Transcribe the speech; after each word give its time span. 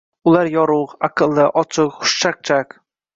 Ular 0.29 0.47
yorugʻ, 0.53 0.95
aqlli, 1.07 1.45
ochiq, 1.63 1.93
xushchaqchaq. 2.07 2.75